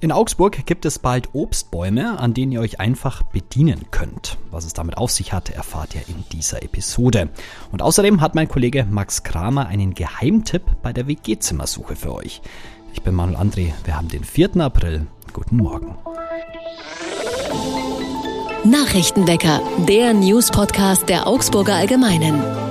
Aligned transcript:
In 0.00 0.12
Augsburg 0.12 0.64
gibt 0.64 0.84
es 0.84 1.00
bald 1.00 1.30
Obstbäume, 1.34 2.20
an 2.20 2.32
denen 2.32 2.52
ihr 2.52 2.60
euch 2.60 2.78
einfach 2.78 3.24
bedienen 3.24 3.86
könnt. 3.90 4.38
Was 4.52 4.64
es 4.64 4.72
damit 4.72 4.96
auf 4.96 5.10
sich 5.10 5.32
hat, 5.32 5.50
erfahrt 5.50 5.96
ihr 5.96 6.02
in 6.06 6.24
dieser 6.30 6.62
Episode. 6.62 7.30
Und 7.72 7.82
außerdem 7.82 8.20
hat 8.20 8.36
mein 8.36 8.48
Kollege 8.48 8.86
Max 8.88 9.24
Kramer 9.24 9.66
einen 9.66 9.94
Geheimtipp 9.94 10.62
bei 10.82 10.92
der 10.92 11.08
WG-Zimmersuche 11.08 11.96
für 11.96 12.14
euch. 12.14 12.42
Ich 12.92 13.02
bin 13.02 13.14
Manuel 13.14 13.38
André, 13.38 13.72
wir 13.84 13.96
haben 13.96 14.08
den 14.08 14.22
4. 14.22 14.56
April. 14.58 15.08
Guten 15.32 15.56
Morgen. 15.56 15.96
Nachrichtenwecker, 18.64 19.60
der 19.88 20.14
News-Podcast 20.14 21.08
der 21.08 21.26
Augsburger 21.26 21.74
Allgemeinen. 21.74 22.67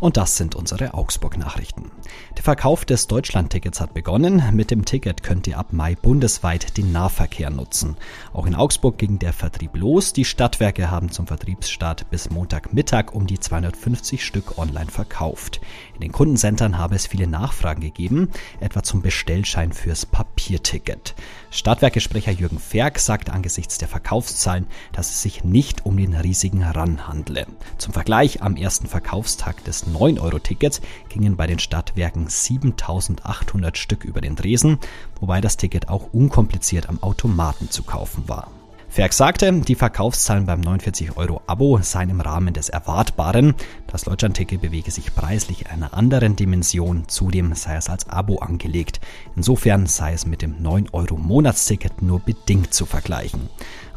Und 0.00 0.16
das 0.16 0.38
sind 0.38 0.54
unsere 0.54 0.94
Augsburg-Nachrichten. 0.94 1.90
Der 2.36 2.42
Verkauf 2.42 2.86
des 2.86 3.06
Deutschland-Tickets 3.06 3.82
hat 3.82 3.92
begonnen. 3.92 4.42
Mit 4.52 4.70
dem 4.70 4.86
Ticket 4.86 5.22
könnt 5.22 5.46
ihr 5.46 5.58
ab 5.58 5.74
Mai 5.74 5.94
bundesweit 5.94 6.78
den 6.78 6.90
Nahverkehr 6.90 7.50
nutzen. 7.50 7.98
Auch 8.32 8.46
in 8.46 8.54
Augsburg 8.54 8.96
ging 8.96 9.18
der 9.18 9.34
Vertrieb 9.34 9.76
los. 9.76 10.14
Die 10.14 10.24
Stadtwerke 10.24 10.90
haben 10.90 11.10
zum 11.10 11.26
Vertriebsstart 11.26 12.08
bis 12.10 12.30
Montagmittag 12.30 13.12
um 13.12 13.26
die 13.26 13.38
250 13.38 14.24
Stück 14.24 14.56
online 14.56 14.90
verkauft. 14.90 15.60
In 15.94 16.00
den 16.00 16.12
Kundencentern 16.12 16.78
habe 16.78 16.94
es 16.94 17.06
viele 17.06 17.26
Nachfragen 17.26 17.82
gegeben, 17.82 18.30
etwa 18.58 18.82
zum 18.82 19.02
Bestellschein 19.02 19.74
fürs 19.74 20.06
Papierticket. 20.06 21.14
Stadtwerkesprecher 21.50 22.32
Jürgen 22.32 22.58
Ferg 22.58 22.98
sagt 22.98 23.28
angesichts 23.28 23.76
der 23.76 23.88
Verkaufszahlen, 23.88 24.66
dass 24.92 25.10
es 25.10 25.20
sich 25.20 25.44
nicht 25.44 25.84
um 25.84 25.98
den 25.98 26.14
riesigen 26.14 26.64
Run 26.64 27.06
handle. 27.06 27.46
Zum 27.76 27.92
Vergleich, 27.92 28.42
am 28.42 28.56
ersten 28.56 28.86
Verkaufstag 28.86 29.62
des 29.64 29.89
9-Euro-Tickets 29.94 30.80
gingen 31.08 31.36
bei 31.36 31.46
den 31.46 31.58
Stadtwerken 31.58 32.28
7800 32.28 33.78
Stück 33.78 34.04
über 34.04 34.20
den 34.20 34.36
Dresen, 34.36 34.78
wobei 35.20 35.40
das 35.40 35.56
Ticket 35.56 35.88
auch 35.88 36.12
unkompliziert 36.12 36.88
am 36.88 37.02
Automaten 37.02 37.70
zu 37.70 37.82
kaufen 37.82 38.28
war. 38.28 38.50
Ferg 38.90 39.12
sagte, 39.12 39.52
die 39.52 39.76
Verkaufszahlen 39.76 40.46
beim 40.46 40.62
49-Euro-Abo 40.62 41.78
seien 41.80 42.10
im 42.10 42.20
Rahmen 42.20 42.52
des 42.52 42.70
Erwartbaren. 42.70 43.54
Das 43.86 44.02
Deutschland-Ticket 44.02 44.60
bewege 44.60 44.90
sich 44.90 45.14
preislich 45.14 45.60
in 45.60 45.68
einer 45.68 45.94
anderen 45.94 46.34
Dimension. 46.34 47.04
Zudem 47.06 47.54
sei 47.54 47.76
es 47.76 47.88
als 47.88 48.08
Abo 48.08 48.38
angelegt. 48.38 49.00
Insofern 49.36 49.86
sei 49.86 50.12
es 50.12 50.26
mit 50.26 50.42
dem 50.42 50.56
9-Euro-Monatsticket 50.60 52.02
nur 52.02 52.18
bedingt 52.18 52.74
zu 52.74 52.84
vergleichen. 52.84 53.48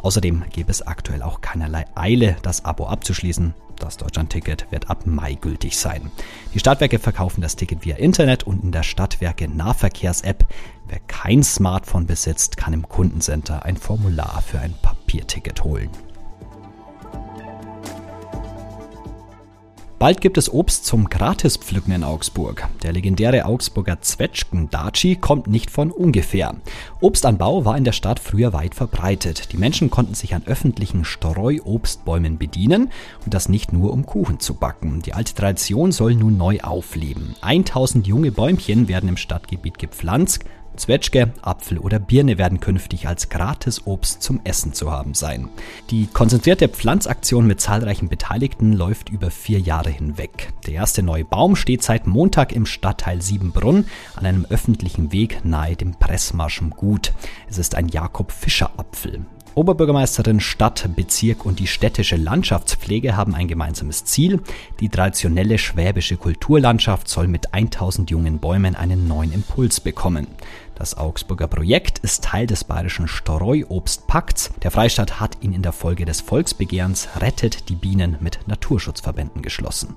Außerdem 0.03 0.43
gäbe 0.51 0.69
es 0.69 0.81
aktuell 0.81 1.23
auch 1.23 1.39
keinerlei 1.39 1.85
Eile, 1.95 2.35
das 2.41 2.65
Abo 2.65 2.87
abzuschließen. 2.87 3.53
Das 3.77 3.95
Deutschland-Ticket 3.97 4.67
wird 4.69 4.89
ab 4.89 5.05
Mai 5.05 5.35
gültig 5.35 5.77
sein. 5.77 6.11
Die 6.53 6.59
Stadtwerke 6.59 6.99
verkaufen 6.99 7.41
das 7.41 7.55
Ticket 7.55 7.85
via 7.85 7.95
Internet 7.95 8.43
und 8.43 8.63
in 8.63 8.71
der 8.73 8.83
Stadtwerke 8.83 9.47
Nahverkehrs-App. 9.47 10.45
Wer 10.87 10.99
kein 11.07 11.41
Smartphone 11.41 12.05
besitzt, 12.05 12.57
kann 12.57 12.73
im 12.73 12.87
Kundencenter 12.87 13.63
ein 13.63 13.77
Formular 13.77 14.43
für 14.45 14.59
ein 14.59 14.75
Papierticket 14.81 15.63
holen. 15.63 15.89
Bald 20.03 20.19
gibt 20.19 20.37
es 20.37 20.51
Obst 20.51 20.85
zum 20.85 21.07
Gratispflücken 21.07 21.93
in 21.93 22.03
Augsburg. 22.03 22.67
Der 22.83 22.91
legendäre 22.91 23.45
Augsburger 23.45 24.01
Zwetschgen-Daci 24.01 25.15
kommt 25.15 25.47
nicht 25.47 25.71
von 25.71 25.91
ungefähr. 25.91 26.55
Obstanbau 27.03 27.65
war 27.65 27.75
in 27.75 27.83
der 27.83 27.91
Stadt 27.91 28.17
früher 28.17 28.53
weit 28.53 28.75
verbreitet. 28.75 29.51
Die 29.51 29.57
Menschen 29.57 29.89
konnten 29.89 30.13
sich 30.13 30.35
an 30.35 30.43
öffentlichen 30.45 31.03
Streuobstbäumen 31.03 32.37
bedienen 32.37 32.91
und 33.25 33.33
das 33.33 33.49
nicht 33.49 33.73
nur 33.73 33.91
um 33.91 34.05
Kuchen 34.05 34.39
zu 34.39 34.53
backen. 34.53 35.01
Die 35.01 35.13
alte 35.13 35.33
Tradition 35.33 35.91
soll 35.91 36.15
nun 36.15 36.37
neu 36.37 36.61
aufleben. 36.61 37.35
1000 37.41 38.07
junge 38.07 38.31
Bäumchen 38.31 38.87
werden 38.87 39.09
im 39.09 39.17
Stadtgebiet 39.17 39.79
gepflanzt 39.79 40.45
Zwetschge, 40.75 41.33
Apfel 41.41 41.77
oder 41.77 41.99
Birne 41.99 42.37
werden 42.37 42.59
künftig 42.59 43.07
als 43.07 43.29
Gratisobst 43.29 44.21
zum 44.21 44.41
Essen 44.43 44.73
zu 44.73 44.91
haben 44.91 45.13
sein. 45.13 45.49
Die 45.89 46.07
konzentrierte 46.07 46.69
Pflanzaktion 46.69 47.47
mit 47.47 47.61
zahlreichen 47.61 48.09
Beteiligten 48.09 48.73
läuft 48.73 49.09
über 49.09 49.31
vier 49.31 49.59
Jahre 49.59 49.89
hinweg. 49.89 50.51
Der 50.65 50.73
erste 50.73 51.03
neue 51.03 51.25
Baum 51.25 51.55
steht 51.55 51.83
seit 51.83 52.07
Montag 52.07 52.51
im 52.51 52.65
Stadtteil 52.65 53.21
Siebenbrunn 53.21 53.85
an 54.15 54.25
einem 54.25 54.45
öffentlichen 54.49 55.11
Weg 55.11 55.45
nahe 55.45 55.75
dem 55.75 55.95
Pressmarschem 55.95 56.71
Gut. 56.71 57.13
Es 57.47 57.57
ist 57.57 57.75
ein 57.75 57.89
Jakob-Fischer-Apfel. 57.89 59.25
Oberbürgermeisterin, 59.55 60.39
Stadt, 60.39 60.89
Bezirk 60.95 61.45
und 61.45 61.59
die 61.59 61.67
städtische 61.67 62.15
Landschaftspflege 62.15 63.15
haben 63.15 63.35
ein 63.35 63.47
gemeinsames 63.47 64.03
Ziel. 64.03 64.41
Die 64.79 64.89
traditionelle 64.89 65.59
schwäbische 65.59 66.17
Kulturlandschaft 66.17 67.07
soll 67.07 67.27
mit 67.27 67.53
1000 67.53 68.09
jungen 68.09 68.39
Bäumen 68.39 68.75
einen 68.75 69.07
neuen 69.07 69.31
Impuls 69.31 69.79
bekommen. 69.79 70.25
Das 70.75 70.97
Augsburger 70.97 71.47
Projekt 71.47 71.99
ist 71.99 72.23
Teil 72.23 72.47
des 72.47 72.63
bayerischen 72.63 73.07
Streuobstpakts. 73.07 74.51
Der 74.63 74.71
Freistaat 74.71 75.19
hat 75.19 75.37
ihn 75.41 75.53
in 75.53 75.61
der 75.61 75.71
Folge 75.71 76.05
des 76.05 76.21
Volksbegehrens 76.21 77.09
Rettet 77.17 77.69
die 77.69 77.75
Bienen 77.75 78.17
mit 78.19 78.39
Naturschutzverbänden 78.47 79.41
geschlossen. 79.41 79.95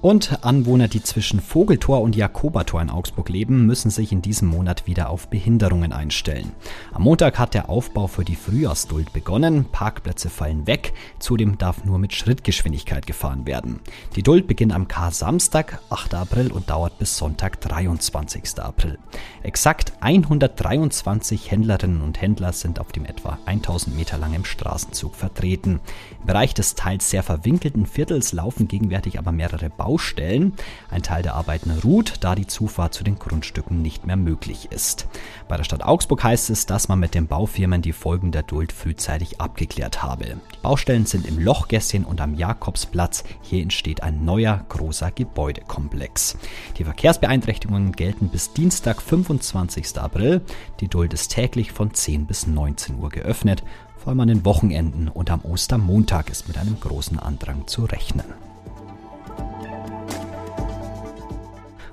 Und 0.00 0.44
Anwohner, 0.44 0.86
die 0.86 1.02
zwischen 1.02 1.40
Vogeltor 1.40 2.02
und 2.02 2.14
Jakobator 2.14 2.80
in 2.80 2.88
Augsburg 2.88 3.28
leben, 3.30 3.66
müssen 3.66 3.90
sich 3.90 4.12
in 4.12 4.22
diesem 4.22 4.46
Monat 4.46 4.86
wieder 4.86 5.10
auf 5.10 5.26
Behinderungen 5.26 5.92
einstellen. 5.92 6.52
Am 6.92 7.02
Montag 7.02 7.36
hat 7.36 7.52
der 7.52 7.68
Aufbau 7.68 8.06
für 8.06 8.24
die 8.24 8.36
Frühjahrsduld 8.36 9.12
begonnen, 9.12 9.64
Parkplätze 9.72 10.30
fallen 10.30 10.68
weg, 10.68 10.92
zudem 11.18 11.58
darf 11.58 11.84
nur 11.84 11.98
mit 11.98 12.14
Schrittgeschwindigkeit 12.14 13.08
gefahren 13.08 13.44
werden. 13.44 13.80
Die 14.14 14.22
Duld 14.22 14.46
beginnt 14.46 14.72
am 14.72 14.86
Kar-Samstag, 14.86 15.80
8. 15.90 16.14
April 16.14 16.52
und 16.52 16.70
dauert 16.70 16.96
bis 17.00 17.18
Sonntag, 17.18 17.60
23. 17.60 18.60
April. 18.60 18.98
Exakt 19.42 19.94
123 19.98 21.50
Händlerinnen 21.50 22.02
und 22.02 22.20
Händler 22.20 22.52
sind 22.52 22.78
auf 22.78 22.92
dem 22.92 23.04
etwa 23.04 23.40
1000 23.46 23.96
Meter 23.96 24.16
langen 24.16 24.44
Straßenzug 24.44 25.16
vertreten. 25.16 25.80
Im 26.20 26.26
Bereich 26.26 26.54
des 26.54 26.76
teils 26.76 27.10
sehr 27.10 27.24
verwinkelten 27.24 27.84
Viertels 27.84 28.32
laufen 28.32 28.68
gegenwärtig 28.68 29.18
aber 29.18 29.32
mehrere 29.32 29.70
Bau 29.70 29.87
Baustellen. 29.88 30.52
Ein 30.90 31.02
Teil 31.02 31.22
der 31.22 31.34
Arbeiten 31.34 31.70
ruht, 31.82 32.16
da 32.20 32.34
die 32.34 32.46
Zufahrt 32.46 32.92
zu 32.92 33.04
den 33.04 33.18
Grundstücken 33.18 33.80
nicht 33.80 34.06
mehr 34.06 34.18
möglich 34.18 34.68
ist. 34.70 35.06
Bei 35.48 35.56
der 35.56 35.64
Stadt 35.64 35.82
Augsburg 35.82 36.22
heißt 36.22 36.50
es, 36.50 36.66
dass 36.66 36.88
man 36.88 36.98
mit 36.98 37.14
den 37.14 37.26
Baufirmen 37.26 37.80
die 37.80 37.94
Folgen 37.94 38.30
der 38.30 38.42
Duld 38.42 38.70
frühzeitig 38.70 39.40
abgeklärt 39.40 40.02
habe. 40.02 40.26
Die 40.26 40.58
Baustellen 40.60 41.06
sind 41.06 41.26
im 41.26 41.38
Lochgässchen 41.38 42.04
und 42.04 42.20
am 42.20 42.34
Jakobsplatz. 42.34 43.24
Hier 43.40 43.62
entsteht 43.62 44.02
ein 44.02 44.26
neuer 44.26 44.62
großer 44.68 45.10
Gebäudekomplex. 45.10 46.36
Die 46.76 46.84
Verkehrsbeeinträchtigungen 46.84 47.92
gelten 47.92 48.28
bis 48.28 48.52
Dienstag, 48.52 49.00
25. 49.00 49.96
April. 49.96 50.42
Die 50.80 50.88
Duld 50.88 51.14
ist 51.14 51.28
täglich 51.28 51.72
von 51.72 51.94
10 51.94 52.26
bis 52.26 52.46
19 52.46 52.98
Uhr 52.98 53.08
geöffnet. 53.08 53.62
Vor 53.96 54.10
allem 54.10 54.20
an 54.20 54.28
den 54.28 54.44
Wochenenden 54.44 55.08
und 55.08 55.30
am 55.30 55.40
Ostermontag 55.46 56.28
ist 56.28 56.46
mit 56.46 56.58
einem 56.58 56.78
großen 56.78 57.18
Andrang 57.18 57.66
zu 57.66 57.86
rechnen. 57.86 58.26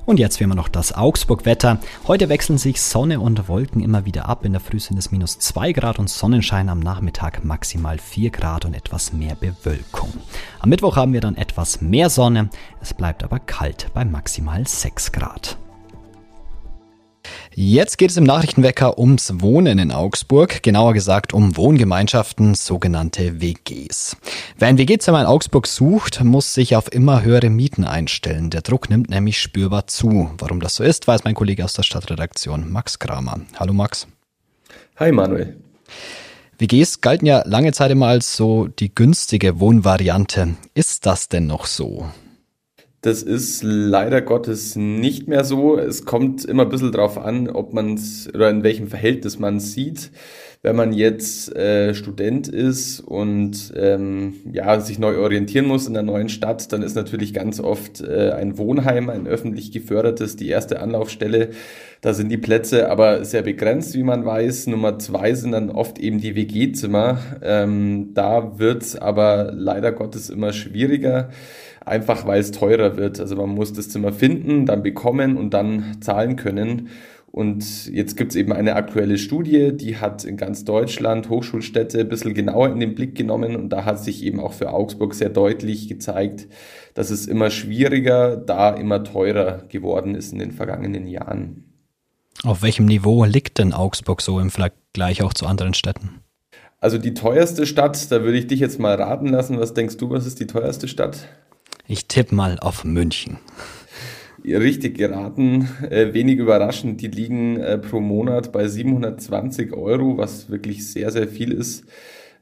Und 0.06 0.20
jetzt 0.20 0.40
wie 0.40 0.44
immer 0.44 0.56
noch 0.56 0.68
das 0.68 0.94
Augsburg-Wetter. 0.94 1.80
Heute 2.08 2.30
wechseln 2.30 2.60
sich 2.60 2.80
Sonne 2.80 3.20
und 3.20 3.48
Wolken 3.48 3.82
immer 3.82 4.06
wieder 4.06 4.30
ab. 4.30 4.46
In 4.46 4.52
der 4.52 4.62
Früh 4.62 4.80
sind 4.80 4.98
es 4.98 5.12
minus 5.12 5.40
2 5.40 5.72
Grad 5.72 5.98
und 5.98 6.10
Sonnenschein 6.10 6.70
am 6.70 6.80
Nachmittag 6.80 7.44
maximal 7.44 7.98
4 7.98 8.30
Grad 8.30 8.66
und 8.66 8.76
etwas 8.76 9.14
mehr 9.14 9.34
Bewölkung. 9.34 10.14
Am 10.60 10.70
Mittwoch 10.70 10.96
haben 10.96 11.14
wir 11.14 11.22
dann 11.22 11.36
etwas 11.36 11.82
mehr 11.82 12.12
Sonne. 12.12 12.50
Es 12.82 12.94
bleibt 12.94 13.24
aber 13.24 13.40
kalt 13.40 13.88
bei 13.96 14.06
maximal 14.06 14.68
6 14.68 15.12
Grad. 15.12 15.58
Jetzt 17.58 17.98
geht 17.98 18.10
es 18.10 18.18
im 18.18 18.26
Nachrichtenwecker 18.26 19.00
ums 19.00 19.36
Wohnen 19.40 19.80
in 19.80 19.94
Augsburg, 19.94 20.62
genauer 20.62 20.94
gesagt 20.94 21.34
um 21.34 21.56
Wohngemeinschaften, 21.56 22.54
sogenannte 22.54 23.40
WGs. 23.40 24.18
Wer 24.58 24.68
ein 24.68 24.78
WG-Zimmer 24.78 25.22
in 25.22 25.26
Augsburg 25.26 25.66
sucht, 25.66 26.22
muss 26.22 26.54
sich 26.54 26.76
auf 26.76 26.92
immer 26.92 27.24
höhere 27.24 27.50
Mieten 27.50 27.86
einstellen. 27.86 28.50
Der 28.50 28.60
Druck 28.60 28.90
nimmt 28.90 29.10
nämlich 29.10 29.40
spürbar 29.40 29.88
zu. 29.88 30.32
Warum 30.38 30.60
das 30.60 30.76
so 30.76 30.84
ist, 30.84 31.08
weiß 31.08 31.24
mein 31.24 31.34
Kollege 31.34 31.64
aus 31.64 31.72
der 31.72 31.84
Stadtredaktion, 31.84 32.70
Max 32.70 33.00
Kramer. 33.00 33.40
Hallo 33.58 33.72
Max. 33.72 34.06
Hi 34.98 35.14
Manuel. 35.14 35.56
WGs 36.58 37.00
galten 37.00 37.26
ja 37.26 37.42
lange 37.46 37.72
Zeit 37.72 37.90
immer 37.90 38.08
als 38.08 38.36
so 38.36 38.68
die 38.68 38.94
günstige 38.94 39.62
Wohnvariante. 39.62 40.56
Ist 40.74 41.06
das 41.06 41.30
denn 41.30 41.48
noch 41.48 41.68
so? 41.68 42.06
Das 43.06 43.22
ist 43.22 43.62
leider 43.62 44.20
Gottes 44.24 44.76
nicht 44.76 45.28
mehr 45.28 45.44
so. 45.44 45.78
Es 45.78 46.06
kommt 46.06 46.44
immer 46.44 46.64
ein 46.64 46.70
bisschen 46.70 46.92
drauf 46.92 47.20
an, 47.20 47.48
ob 47.48 47.72
man 47.72 48.00
oder 48.34 48.50
in 48.50 48.64
welchem 48.64 48.88
Verhältnis 48.88 49.38
man 49.38 49.60
sieht. 49.60 50.10
Wenn 50.64 50.76
man 50.76 50.92
jetzt 50.92 51.56
äh, 51.56 51.94
Student 51.94 52.48
ist 52.48 53.02
und 53.02 53.72
ähm, 53.76 54.38
ja, 54.52 54.80
sich 54.80 54.98
neu 54.98 55.20
orientieren 55.20 55.68
muss 55.68 55.86
in 55.86 55.96
einer 55.96 56.12
neuen 56.12 56.30
Stadt, 56.30 56.74
dann 56.74 56.82
ist 56.82 56.96
natürlich 56.96 57.36
ganz 57.36 57.60
oft 57.60 58.02
äh, 58.02 58.32
ein 58.32 58.58
Wohnheim, 58.58 59.12
ein 59.12 59.28
öffentlich 59.28 59.72
gefördertes, 59.72 60.36
die 60.36 60.50
erste 60.50 60.80
Anlaufstelle. 60.80 61.50
Da 62.02 62.16
sind 62.16 62.30
die 62.30 62.38
Plätze 62.38 62.90
aber 62.90 63.24
sehr 63.24 63.44
begrenzt, 63.44 63.94
wie 63.94 64.02
man 64.02 64.26
weiß. 64.26 64.66
Nummer 64.66 64.98
zwei 64.98 65.36
sind 65.36 65.52
dann 65.52 65.70
oft 65.70 66.00
eben 66.00 66.20
die 66.20 66.36
WG-Zimmer. 66.36 67.20
Ähm, 67.44 68.16
da 68.16 68.58
wird's 68.58 68.96
aber 68.96 69.52
leider 69.54 69.92
Gottes 69.92 70.32
immer 70.32 70.54
schwieriger 70.54 71.30
einfach 71.86 72.26
weil 72.26 72.40
es 72.40 72.52
teurer 72.52 72.98
wird. 72.98 73.20
Also 73.20 73.36
man 73.36 73.50
muss 73.50 73.74
das 73.74 73.90
Zimmer 73.90 74.12
finden, 74.12 74.66
dann 74.66 74.84
bekommen 74.84 75.38
und 75.38 75.54
dann 75.54 75.98
zahlen 76.02 76.36
können. 76.36 76.90
Und 77.36 77.88
jetzt 77.88 78.16
gibt 78.16 78.32
es 78.32 78.38
eben 78.38 78.54
eine 78.54 78.76
aktuelle 78.76 79.18
Studie, 79.18 79.76
die 79.76 79.98
hat 79.98 80.24
in 80.24 80.38
ganz 80.38 80.64
Deutschland 80.64 81.30
Hochschulstädte 81.30 82.00
ein 82.00 82.08
bisschen 82.08 82.34
genauer 82.34 82.72
in 82.72 82.80
den 82.80 82.96
Blick 82.96 83.14
genommen 83.14 83.58
und 83.58 83.70
da 83.70 83.84
hat 83.84 84.02
sich 84.02 84.24
eben 84.24 84.40
auch 84.40 84.54
für 84.54 84.72
Augsburg 84.72 85.14
sehr 85.14 85.28
deutlich 85.28 85.90
gezeigt, 85.90 86.48
dass 86.94 87.10
es 87.10 87.28
immer 87.28 87.50
schwieriger, 87.50 88.38
da 88.38 88.70
immer 88.70 89.04
teurer 89.04 89.64
geworden 89.68 90.16
ist 90.16 90.32
in 90.32 90.40
den 90.40 90.54
vergangenen 90.54 91.08
Jahren. 91.08 91.66
Auf 92.44 92.64
welchem 92.64 92.86
Niveau 92.86 93.26
liegt 93.26 93.58
denn 93.58 93.74
Augsburg 93.74 94.22
so 94.22 94.40
im 94.40 94.50
Vergleich 94.50 95.22
auch 95.22 95.34
zu 95.34 95.46
anderen 95.46 95.74
Städten? 95.74 96.22
Also 96.80 96.98
die 96.98 97.14
teuerste 97.14 97.66
Stadt, 97.66 98.12
da 98.12 98.24
würde 98.24 98.38
ich 98.38 98.48
dich 98.48 98.62
jetzt 98.62 98.80
mal 98.80 98.96
raten 98.96 99.28
lassen. 99.28 99.60
Was 99.60 99.74
denkst 99.74 99.98
du, 99.98 100.10
was 100.10 100.26
ist 100.26 100.40
die 100.40 100.48
teuerste 100.48 100.88
Stadt? 100.88 101.28
Ich 101.88 102.08
tippe 102.08 102.36
mal 102.36 102.60
auf 102.60 102.84
München 102.84 103.38
richtig 104.54 104.98
geraten. 104.98 105.68
Äh, 105.90 106.14
wenig 106.14 106.38
überraschend, 106.38 107.02
die 107.02 107.08
liegen 107.08 107.58
äh, 107.58 107.78
pro 107.78 108.00
Monat 108.00 108.52
bei 108.52 108.68
720 108.68 109.74
Euro, 109.74 110.18
was 110.18 110.50
wirklich 110.50 110.88
sehr, 110.88 111.12
sehr 111.12 111.28
viel 111.28 111.52
ist. 111.52 111.86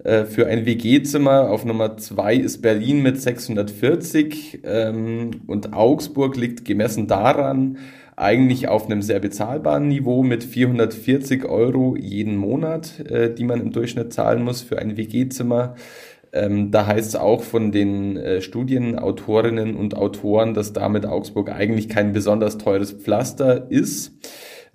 Äh, 0.03 0.25
für 0.25 0.47
ein 0.47 0.65
WG-Zimmer 0.65 1.49
auf 1.49 1.65
Nummer 1.65 1.97
zwei 1.97 2.35
ist 2.35 2.61
Berlin 2.61 3.01
mit 3.01 3.21
640 3.21 4.59
ähm, 4.63 5.31
und 5.47 5.73
Augsburg 5.73 6.35
liegt 6.35 6.65
gemessen 6.65 7.07
daran 7.07 7.77
eigentlich 8.15 8.67
auf 8.67 8.85
einem 8.85 9.01
sehr 9.01 9.19
bezahlbaren 9.19 9.87
Niveau 9.87 10.21
mit 10.21 10.43
440 10.43 11.45
Euro 11.45 11.95
jeden 11.95 12.35
Monat, 12.35 12.99
äh, 13.09 13.33
die 13.33 13.43
man 13.43 13.59
im 13.59 13.71
Durchschnitt 13.71 14.13
zahlen 14.13 14.43
muss 14.43 14.61
für 14.61 14.77
ein 14.77 14.97
WG-Zimmer. 14.97 15.75
Ähm, 16.33 16.71
da 16.71 16.87
heißt 16.87 17.09
es 17.09 17.15
auch 17.15 17.43
von 17.43 17.71
den 17.71 18.17
äh, 18.17 18.41
Studienautorinnen 18.41 19.75
und 19.75 19.95
Autoren, 19.95 20.55
dass 20.55 20.73
damit 20.73 21.05
Augsburg 21.05 21.51
eigentlich 21.51 21.87
kein 21.87 22.11
besonders 22.11 22.57
teures 22.57 22.91
Pflaster 22.91 23.69
ist. 23.69 24.13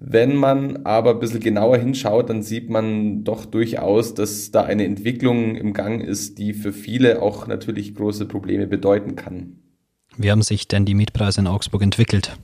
Wenn 0.00 0.36
man 0.36 0.86
aber 0.86 1.10
ein 1.10 1.18
bisschen 1.18 1.40
genauer 1.40 1.78
hinschaut, 1.78 2.30
dann 2.30 2.44
sieht 2.44 2.70
man 2.70 3.24
doch 3.24 3.44
durchaus, 3.44 4.14
dass 4.14 4.52
da 4.52 4.62
eine 4.62 4.84
Entwicklung 4.84 5.56
im 5.56 5.72
Gang 5.72 6.00
ist, 6.00 6.38
die 6.38 6.54
für 6.54 6.72
viele 6.72 7.20
auch 7.20 7.48
natürlich 7.48 7.96
große 7.96 8.26
Probleme 8.26 8.68
bedeuten 8.68 9.16
kann. 9.16 9.56
Wie 10.16 10.30
haben 10.30 10.42
sich 10.42 10.68
denn 10.68 10.84
die 10.84 10.94
Mietpreise 10.94 11.40
in 11.40 11.48
Augsburg 11.48 11.82
entwickelt? 11.82 12.38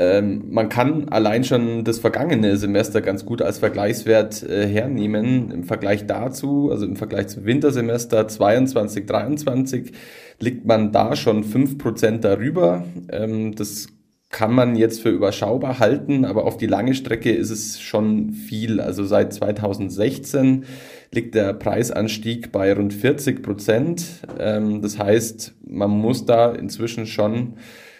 Ähm, 0.00 0.44
man 0.48 0.70
kann 0.70 1.10
allein 1.10 1.44
schon 1.44 1.84
das 1.84 1.98
vergangene 1.98 2.56
Semester 2.56 3.02
ganz 3.02 3.26
gut 3.26 3.42
als 3.42 3.58
Vergleichswert 3.58 4.42
äh, 4.42 4.66
hernehmen. 4.66 5.50
Im 5.50 5.64
Vergleich 5.64 6.06
dazu, 6.06 6.70
also 6.70 6.86
im 6.86 6.96
Vergleich 6.96 7.28
zum 7.28 7.44
Wintersemester 7.44 8.26
22, 8.26 9.04
23, 9.04 9.92
liegt 10.38 10.64
man 10.64 10.90
da 10.90 11.16
schon 11.16 11.44
fünf 11.44 11.76
Prozent 11.76 12.24
darüber. 12.24 12.86
Ähm, 13.12 13.54
das 13.54 13.88
kann 14.30 14.54
man 14.54 14.74
jetzt 14.74 15.02
für 15.02 15.10
überschaubar 15.10 15.80
halten, 15.80 16.24
aber 16.24 16.46
auf 16.46 16.56
die 16.56 16.68
lange 16.68 16.94
Strecke 16.94 17.32
ist 17.32 17.50
es 17.50 17.78
schon 17.78 18.32
viel. 18.32 18.80
Also 18.80 19.04
seit 19.04 19.34
2016 19.34 20.64
liegt 21.12 21.34
der 21.34 21.52
Preisanstieg 21.52 22.52
bei 22.52 22.72
rund 22.72 22.94
40 22.94 23.42
Prozent. 23.42 24.06
Ähm, 24.38 24.80
das 24.80 24.98
heißt, 24.98 25.56
man 25.68 25.90
muss 25.90 26.24
da 26.24 26.52
inzwischen 26.52 27.04
schon 27.04 27.56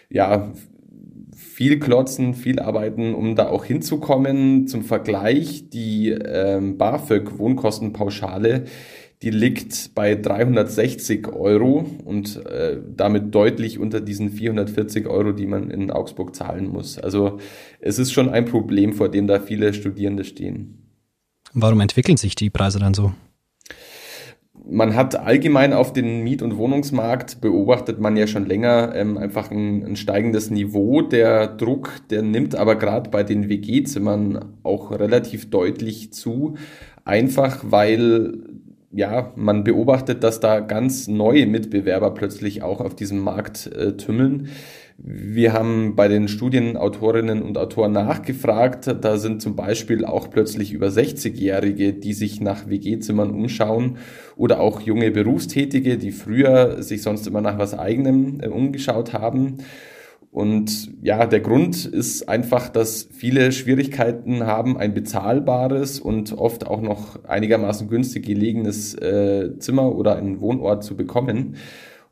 ja 0.09 0.51
viel 1.61 1.77
klotzen, 1.77 2.33
viel 2.33 2.59
arbeiten, 2.59 3.13
um 3.13 3.35
da 3.35 3.49
auch 3.49 3.65
hinzukommen. 3.65 4.65
Zum 4.65 4.81
Vergleich, 4.81 5.69
die 5.69 6.09
ähm, 6.09 6.79
BAföG 6.79 7.37
Wohnkostenpauschale, 7.37 8.63
die 9.21 9.29
liegt 9.29 9.93
bei 9.93 10.15
360 10.15 11.27
Euro 11.27 11.85
und 12.03 12.43
äh, 12.47 12.79
damit 12.97 13.35
deutlich 13.35 13.77
unter 13.77 14.01
diesen 14.01 14.31
440 14.31 15.05
Euro, 15.05 15.33
die 15.33 15.45
man 15.45 15.69
in 15.69 15.91
Augsburg 15.91 16.35
zahlen 16.35 16.67
muss. 16.67 16.97
Also 16.97 17.37
es 17.79 17.99
ist 17.99 18.11
schon 18.11 18.29
ein 18.29 18.45
Problem, 18.45 18.93
vor 18.93 19.09
dem 19.09 19.27
da 19.27 19.39
viele 19.39 19.75
Studierende 19.75 20.23
stehen. 20.23 20.89
Warum 21.53 21.79
entwickeln 21.81 22.17
sich 22.17 22.33
die 22.33 22.49
Preise 22.49 22.79
dann 22.79 22.95
so? 22.95 23.13
Man 24.71 24.95
hat 24.95 25.15
allgemein 25.15 25.73
auf 25.73 25.91
den 25.91 26.23
Miet- 26.23 26.41
und 26.41 26.57
Wohnungsmarkt 26.57 27.41
beobachtet 27.41 27.99
man 27.99 28.15
ja 28.15 28.25
schon 28.25 28.45
länger 28.45 28.93
ähm, 28.95 29.17
einfach 29.17 29.51
ein, 29.51 29.85
ein, 29.85 29.95
steigendes 29.97 30.49
Niveau. 30.49 31.01
Der 31.01 31.47
Druck, 31.47 31.91
der 32.09 32.21
nimmt 32.21 32.55
aber 32.55 32.75
gerade 32.75 33.09
bei 33.09 33.23
den 33.23 33.49
WG-Zimmern 33.49 34.53
auch 34.63 34.91
relativ 34.91 35.49
deutlich 35.49 36.13
zu. 36.13 36.55
Einfach 37.03 37.65
weil 37.67 38.43
ja, 38.93 39.31
man 39.35 39.63
beobachtet, 39.63 40.23
dass 40.23 40.39
da 40.39 40.59
ganz 40.59 41.07
neue 41.07 41.47
Mitbewerber 41.47 42.11
plötzlich 42.11 42.63
auch 42.63 42.79
auf 42.81 42.95
diesem 42.95 43.19
Markt 43.19 43.67
äh, 43.67 43.97
tümmeln. 43.97 44.49
Wir 45.03 45.51
haben 45.51 45.95
bei 45.95 46.07
den 46.07 46.27
Studienautorinnen 46.27 47.41
und 47.41 47.57
Autoren 47.57 47.91
nachgefragt. 47.91 48.95
Da 49.01 49.17
sind 49.17 49.41
zum 49.41 49.55
Beispiel 49.55 50.05
auch 50.05 50.29
plötzlich 50.29 50.73
über 50.73 50.89
60-Jährige, 50.89 51.93
die 51.93 52.13
sich 52.13 52.39
nach 52.39 52.69
WG-Zimmern 52.69 53.31
umschauen 53.31 53.97
oder 54.35 54.59
auch 54.59 54.79
junge 54.81 55.09
Berufstätige, 55.09 55.97
die 55.97 56.11
früher 56.11 56.83
sich 56.83 57.01
sonst 57.01 57.25
immer 57.25 57.41
nach 57.41 57.57
was 57.57 57.73
eigenem 57.73 58.41
äh, 58.41 58.47
umgeschaut 58.47 59.11
haben. 59.11 59.57
Und 60.29 60.91
ja, 61.01 61.25
der 61.25 61.39
Grund 61.39 61.83
ist 61.83 62.29
einfach, 62.29 62.69
dass 62.69 63.09
viele 63.11 63.51
Schwierigkeiten 63.51 64.45
haben, 64.45 64.77
ein 64.77 64.93
bezahlbares 64.93 65.99
und 65.99 66.31
oft 66.37 66.67
auch 66.67 66.79
noch 66.79 67.25
einigermaßen 67.25 67.89
günstig 67.89 68.27
gelegenes 68.27 68.93
äh, 68.93 69.57
Zimmer 69.57 69.95
oder 69.95 70.15
einen 70.15 70.41
Wohnort 70.41 70.83
zu 70.83 70.95
bekommen. 70.95 71.55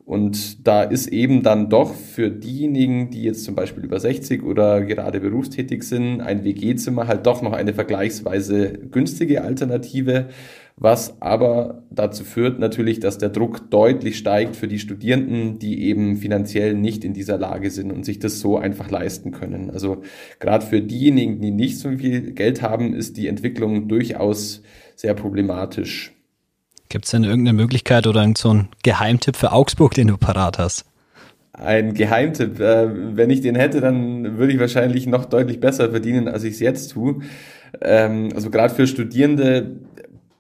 Und 0.10 0.66
da 0.66 0.82
ist 0.82 1.06
eben 1.06 1.44
dann 1.44 1.70
doch 1.70 1.94
für 1.94 2.32
diejenigen, 2.32 3.12
die 3.12 3.22
jetzt 3.22 3.44
zum 3.44 3.54
Beispiel 3.54 3.84
über 3.84 4.00
60 4.00 4.42
oder 4.42 4.82
gerade 4.82 5.20
berufstätig 5.20 5.84
sind, 5.84 6.20
ein 6.20 6.44
WG-Zimmer 6.44 7.06
halt 7.06 7.28
doch 7.28 7.44
noch 7.44 7.54
eine 7.54 7.76
vergleichsweise 7.76 8.74
günstige 8.90 9.44
Alternative, 9.44 10.30
was 10.78 11.22
aber 11.22 11.84
dazu 11.92 12.24
führt 12.24 12.58
natürlich, 12.58 13.00
dass 13.00 13.20
der 13.20 13.30
Druck 13.30 13.70
deutlich 13.70 14.18
steigt 14.18 14.56
für 14.56 14.68
die 14.68 14.80
Studierenden, 14.80 15.60
die 15.60 15.84
eben 15.84 16.18
finanziell 16.18 16.74
nicht 16.74 17.06
in 17.06 17.14
dieser 17.14 17.38
Lage 17.38 17.70
sind 17.70 17.92
und 17.92 18.04
sich 18.04 18.18
das 18.18 18.40
so 18.40 18.58
einfach 18.58 18.90
leisten 18.90 19.30
können. 19.30 19.70
Also 19.70 20.02
gerade 20.40 20.66
für 20.66 20.82
diejenigen, 20.82 21.40
die 21.40 21.52
nicht 21.52 21.78
so 21.78 21.92
viel 21.92 22.32
Geld 22.32 22.64
haben, 22.64 22.96
ist 22.96 23.16
die 23.16 23.28
Entwicklung 23.28 23.88
durchaus 23.88 24.64
sehr 24.96 25.14
problematisch. 25.14 26.19
Gibt 26.90 27.06
es 27.06 27.12
denn 27.12 27.24
irgendeine 27.24 27.56
Möglichkeit 27.56 28.08
oder 28.08 28.28
so 28.36 28.50
einen 28.50 28.70
Geheimtipp 28.82 29.36
für 29.36 29.52
Augsburg, 29.52 29.94
den 29.94 30.08
du 30.08 30.18
parat 30.18 30.58
hast? 30.58 30.86
Ein 31.54 31.94
Geheimtipp. 31.94 32.60
Äh, 32.60 33.16
wenn 33.16 33.30
ich 33.30 33.42
den 33.42 33.54
hätte, 33.54 33.80
dann 33.80 34.40
würde 34.40 34.54
ich 34.54 34.60
wahrscheinlich 34.60 35.06
noch 35.06 35.26
deutlich 35.26 35.60
besser 35.60 35.92
verdienen, 35.92 36.28
als 36.28 36.44
ich 36.44 36.56
es 36.56 36.60
jetzt 36.60 36.92
tue. 36.94 37.20
Ähm, 37.82 38.30
also 38.34 38.50
gerade 38.50 38.74
für 38.74 38.88
Studierende 38.88 39.78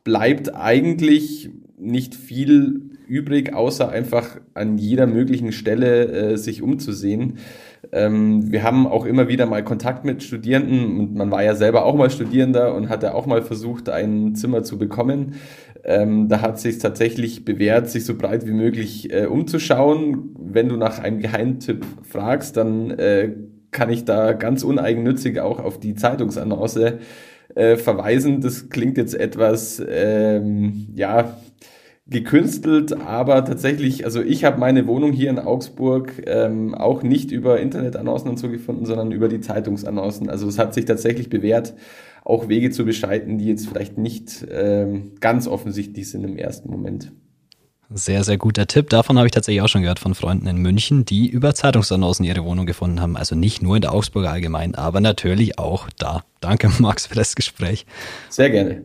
bleibt 0.04 0.56
eigentlich 0.56 1.52
nicht 1.78 2.16
viel 2.16 2.82
übrig, 3.08 3.54
außer 3.54 3.90
einfach 3.90 4.40
an 4.56 4.80
jeder 4.80 5.06
möglichen 5.06 5.52
Stelle 5.52 6.06
äh, 6.06 6.38
sich 6.38 6.64
umzusehen. 6.64 7.38
Ähm, 7.92 8.52
wir 8.52 8.64
haben 8.64 8.88
auch 8.88 9.06
immer 9.06 9.28
wieder 9.28 9.46
mal 9.46 9.64
Kontakt 9.64 10.06
mit 10.06 10.24
Studierenden 10.24 10.98
und 10.98 11.16
man 11.16 11.32
war 11.32 11.44
ja 11.44 11.56
selber 11.56 11.86
auch 11.86 11.96
mal 11.96 12.10
Studierender 12.10 12.76
und 12.76 12.90
hatte 12.90 13.14
auch 13.16 13.26
mal 13.26 13.42
versucht, 13.42 13.90
ein 13.90 14.36
Zimmer 14.36 14.64
zu 14.64 14.78
bekommen. 14.78 15.36
Ähm, 15.84 16.28
da 16.28 16.42
hat 16.42 16.60
sich 16.60 16.78
tatsächlich 16.80 17.46
bewährt, 17.46 17.90
sich 17.90 18.06
so 18.06 18.16
breit 18.16 18.46
wie 18.46 18.52
möglich 18.52 19.14
äh, 19.14 19.26
umzuschauen. 19.26 20.36
Wenn 20.38 20.70
du 20.70 20.76
nach 20.76 21.00
einem 21.00 21.20
Geheimtipp 21.20 21.86
fragst, 22.04 22.58
dann 22.58 22.92
äh, 22.92 23.34
kann 23.72 23.90
ich 23.90 24.06
da 24.06 24.34
ganz 24.34 24.64
uneigennützig 24.64 25.40
auch 25.40 25.60
auf 25.60 25.80
die 25.80 25.96
Zeitungsannonce 25.96 27.00
äh, 27.56 27.78
verweisen. 27.78 28.42
Das 28.42 28.70
klingt 28.70 28.98
jetzt 28.98 29.16
etwas, 29.16 29.82
ähm, 29.88 30.90
ja, 30.96 31.38
gekünstelt, 32.10 32.94
aber 33.02 33.46
tatsächlich, 33.46 34.06
also 34.06 34.22
ich 34.22 34.44
habe 34.44 34.60
meine 34.60 34.88
Wohnung 34.88 35.12
hier 35.12 35.30
in 35.30 35.40
Augsburg 35.40 36.24
ähm, 36.26 36.74
auch 36.74 37.04
nicht 37.04 37.32
über 37.32 37.60
Internetannoncen 37.60 38.30
und 38.30 38.38
so 38.40 38.50
gefunden, 38.50 38.86
sondern 38.86 39.12
über 39.12 39.28
die 39.28 39.42
Zeitungsannoncen. 39.42 40.30
Also 40.30 40.48
es 40.48 40.58
hat 40.58 40.74
sich 40.74 40.86
tatsächlich 40.86 41.30
bewährt, 41.30 41.74
auch 42.24 42.50
Wege 42.50 42.72
zu 42.72 42.86
beschreiten, 42.86 43.38
die 43.38 43.46
jetzt 43.46 43.68
vielleicht 43.68 43.98
nicht 43.98 44.46
ähm, 44.52 45.14
ganz 45.20 45.48
offensichtlich 45.48 46.10
sind 46.10 46.24
im 46.24 46.38
ersten 46.38 46.70
Moment. 46.70 47.12
Sehr, 47.92 48.24
sehr 48.24 48.38
guter 48.38 48.68
Tipp. 48.68 48.90
Davon 48.90 49.18
habe 49.18 49.28
ich 49.28 49.32
tatsächlich 49.32 49.64
auch 49.64 49.68
schon 49.68 49.82
gehört 49.82 49.98
von 49.98 50.14
Freunden 50.14 50.46
in 50.46 50.58
München, 50.58 51.06
die 51.06 51.28
über 51.28 51.56
Zeitungsannoncen 51.56 52.24
ihre 52.24 52.44
Wohnung 52.44 52.68
gefunden 52.68 53.02
haben. 53.02 53.18
Also 53.18 53.36
nicht 53.36 53.64
nur 53.64 53.76
in 53.76 53.82
der 53.82 53.94
Augsburger 53.94 54.32
allgemein, 54.32 54.76
aber 54.76 55.02
natürlich 55.02 55.58
auch 55.58 55.90
da. 55.98 56.24
Danke, 56.40 56.70
Max, 56.80 57.08
für 57.08 57.16
das 57.16 57.36
Gespräch. 57.36 57.88
Sehr 58.30 58.52
gerne. 58.52 58.84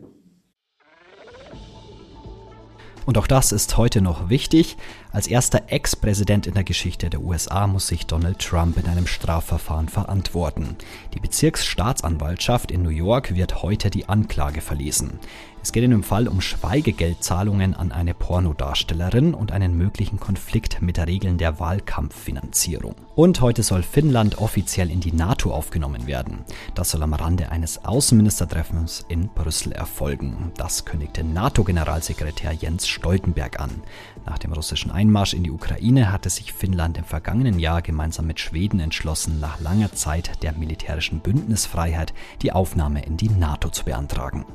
Und 3.05 3.17
auch 3.17 3.27
das 3.27 3.51
ist 3.51 3.77
heute 3.77 4.01
noch 4.01 4.29
wichtig. 4.29 4.77
Als 5.15 5.27
erster 5.27 5.61
Ex-Präsident 5.67 6.45
in 6.45 6.55
der 6.55 6.65
Geschichte 6.65 7.09
der 7.09 7.21
USA 7.21 7.67
muss 7.67 7.87
sich 7.87 8.05
Donald 8.05 8.39
Trump 8.39 8.75
in 8.77 8.85
einem 8.85 9.07
Strafverfahren 9.07 9.87
verantworten. 9.87 10.75
Die 11.13 11.21
Bezirksstaatsanwaltschaft 11.21 12.69
in 12.69 12.81
New 12.81 12.89
York 12.89 13.33
wird 13.33 13.63
heute 13.63 13.89
die 13.89 14.09
Anklage 14.09 14.59
verlesen. 14.59 15.21
Es 15.65 15.71
geht 15.71 15.83
in 15.83 15.89
dem 15.89 16.03
Fall 16.03 16.27
um 16.27 16.41
Schweigegeldzahlungen 16.41 17.73
an 17.73 17.91
eine 17.91 18.13
Pornodarstellerin 18.13 19.33
und 19.33 19.51
einen 19.51 19.75
möglichen 19.75 20.19
Konflikt 20.19 20.79
mit 20.83 20.99
Regeln 20.99 21.39
der 21.39 21.59
Wahlkampffinanzierung. 21.59 22.93
Und 23.15 23.41
heute 23.41 23.63
soll 23.63 23.81
Finnland 23.81 24.37
offiziell 24.37 24.91
in 24.91 24.99
die 24.99 25.11
NATO 25.11 25.51
aufgenommen 25.51 26.05
werden. 26.05 26.45
Das 26.75 26.91
soll 26.91 27.01
am 27.01 27.15
Rande 27.15 27.49
eines 27.49 27.83
Außenministertreffens 27.83 29.05
in 29.07 29.29
Brüssel 29.29 29.71
erfolgen. 29.71 30.51
Das 30.55 30.85
kündigte 30.85 31.23
NATO-Generalsekretär 31.23 32.51
Jens 32.51 32.87
Stoltenberg 32.87 33.59
an. 33.59 33.81
Nach 34.27 34.37
dem 34.37 34.53
russischen 34.53 34.91
Einmarsch 35.05 35.35
in 35.35 35.43
die 35.43 35.51
Ukraine 35.51 36.11
hatte 36.11 36.31
sich 36.31 36.51
Finnland 36.51 36.97
im 36.97 37.03
vergangenen 37.03 37.59
Jahr 37.59 37.83
gemeinsam 37.83 38.25
mit 38.25 38.39
Schweden 38.39 38.79
entschlossen, 38.79 39.39
nach 39.39 39.59
langer 39.59 39.93
Zeit 39.93 40.41
der 40.41 40.53
militärischen 40.53 41.19
Bündnisfreiheit 41.19 42.11
die 42.41 42.51
Aufnahme 42.51 43.05
in 43.05 43.15
die 43.15 43.29
NATO 43.29 43.69
zu 43.69 43.85
beantragen. 43.85 44.45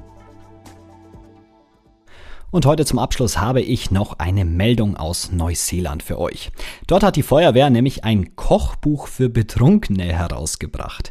Und 2.52 2.66
heute 2.66 2.84
zum 2.84 2.98
Abschluss 2.98 3.38
habe 3.38 3.60
ich 3.60 3.92
noch 3.92 4.18
eine 4.18 4.44
Meldung 4.44 4.96
aus 4.96 5.30
Neuseeland 5.30 6.02
für 6.02 6.18
euch. 6.18 6.50
Dort 6.88 7.04
hat 7.04 7.14
die 7.14 7.22
Feuerwehr 7.22 7.70
nämlich 7.70 8.02
ein 8.02 8.34
Kochbuch 8.34 9.06
für 9.06 9.28
Betrunkene 9.28 10.12
herausgebracht. 10.12 11.10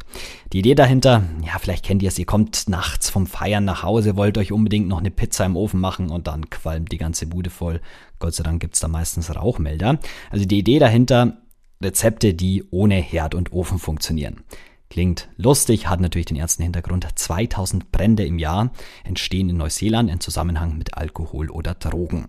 Die 0.52 0.58
Idee 0.58 0.74
dahinter, 0.74 1.22
ja, 1.42 1.58
vielleicht 1.58 1.86
kennt 1.86 2.02
ihr 2.02 2.08
es, 2.08 2.18
ihr 2.18 2.26
kommt 2.26 2.68
nachts 2.68 3.08
vom 3.08 3.26
Feiern 3.26 3.64
nach 3.64 3.82
Hause, 3.82 4.16
wollt 4.16 4.36
euch 4.36 4.52
unbedingt 4.52 4.88
noch 4.88 4.98
eine 4.98 5.10
Pizza 5.10 5.46
im 5.46 5.56
Ofen 5.56 5.80
machen 5.80 6.10
und 6.10 6.26
dann 6.26 6.50
qualmt 6.50 6.92
die 6.92 6.98
ganze 6.98 7.26
Bude 7.26 7.48
voll. 7.48 7.80
Gott 8.18 8.34
sei 8.34 8.42
Dank 8.42 8.60
gibt's 8.60 8.80
da 8.80 8.88
meistens 8.88 9.34
Rauchmelder. 9.34 9.98
Also 10.28 10.44
die 10.44 10.58
Idee 10.58 10.78
dahinter, 10.78 11.38
Rezepte, 11.82 12.34
die 12.34 12.64
ohne 12.70 12.96
Herd 12.96 13.34
und 13.34 13.52
Ofen 13.52 13.78
funktionieren. 13.78 14.44
Klingt 14.90 15.28
lustig, 15.36 15.86
hat 15.86 16.00
natürlich 16.00 16.26
den 16.26 16.36
ersten 16.36 16.64
Hintergrund. 16.64 17.06
2000 17.14 17.92
Brände 17.92 18.24
im 18.24 18.40
Jahr 18.40 18.72
entstehen 19.04 19.48
in 19.48 19.56
Neuseeland 19.56 20.10
in 20.10 20.18
Zusammenhang 20.18 20.76
mit 20.76 20.94
Alkohol 20.94 21.48
oder 21.48 21.74
Drogen. 21.74 22.26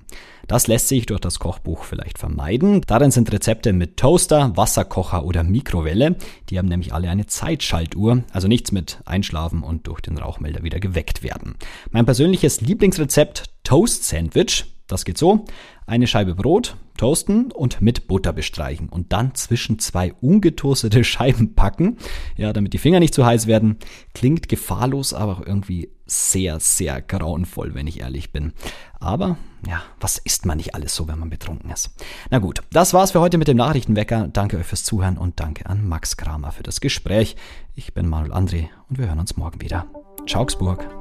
Das 0.48 0.68
lässt 0.68 0.88
sich 0.88 1.08
durch 1.08 1.20
das 1.20 1.40
Kochbuch 1.40 1.86
vielleicht 1.86 2.20
vermeiden. 2.20 2.82
Darin 2.86 3.10
sind 3.10 3.32
Rezepte 3.32 3.74
mit 3.74 3.98
Toaster, 3.98 4.56
Wasserkocher 4.56 5.26
oder 5.26 5.42
Mikrowelle. 5.44 6.18
Die 6.52 6.60
haben 6.60 6.68
nämlich 6.68 6.94
alle 6.94 7.10
eine 7.10 7.26
Zeitschaltuhr, 7.26 8.24
also 8.32 8.48
nichts 8.48 8.72
mit 8.72 9.02
Einschlafen 9.06 9.64
und 9.64 9.88
durch 9.88 10.02
den 10.02 10.20
Rauchmelder 10.20 10.62
wieder 10.62 10.80
geweckt 10.80 11.24
werden. 11.24 11.56
Mein 11.90 12.06
persönliches 12.06 12.62
Lieblingsrezept 12.62 13.46
Toast 13.64 14.04
Sandwich. 14.04 14.66
Das 14.92 15.06
geht 15.06 15.18
so. 15.18 15.46
Eine 15.86 16.06
Scheibe 16.06 16.36
Brot, 16.36 16.76
toasten 16.98 17.52
und 17.52 17.82
mit 17.82 18.08
Butter 18.08 18.34
bestreichen 18.34 18.90
und 18.90 19.14
dann 19.14 19.34
zwischen 19.36 19.80
zwei 19.80 20.14
ungetoastete 20.14 21.04
Scheiben 21.06 21.56
packen, 21.56 21.98
ja, 22.36 22.52
damit 22.52 22.74
die 22.74 22.78
Finger 22.78 23.00
nicht 23.00 23.14
zu 23.14 23.26
heiß 23.26 23.48
werden. 23.48 23.78
Klingt 24.14 24.50
gefahrlos, 24.50 25.14
aber 25.14 25.32
auch 25.32 25.46
irgendwie 25.46 25.90
sehr, 26.06 26.60
sehr 26.60 27.02
grauenvoll, 27.02 27.74
wenn 27.74 27.88
ich 27.88 28.02
ehrlich 28.02 28.34
bin. 28.34 28.52
Aber, 29.00 29.38
ja, 29.66 29.82
was 30.02 30.18
isst 30.18 30.46
man 30.46 30.58
nicht 30.58 30.76
alles 30.76 30.94
so, 30.94 31.08
wenn 31.08 31.20
man 31.20 31.30
betrunken 31.30 31.72
ist? 31.72 31.92
Na 32.30 32.40
gut, 32.40 32.62
das 32.74 32.94
war's 32.94 33.12
für 33.12 33.22
heute 33.22 33.38
mit 33.38 33.48
dem 33.48 33.58
Nachrichtenwecker. 33.58 34.28
Danke 34.28 34.58
euch 34.58 34.66
fürs 34.66 34.84
Zuhören 34.84 35.18
und 35.18 35.40
danke 35.40 35.68
an 35.68 35.88
Max 35.88 36.18
Kramer 36.18 36.52
für 36.52 36.64
das 36.64 36.82
Gespräch. 36.82 37.38
Ich 37.76 37.94
bin 37.94 38.10
Manuel 38.10 38.34
André 38.34 38.68
und 38.90 39.00
wir 39.00 39.08
hören 39.08 39.20
uns 39.20 39.38
morgen 39.38 39.62
wieder. 39.62 39.88
Ciao, 40.28 40.42
Augsburg. 40.42 41.01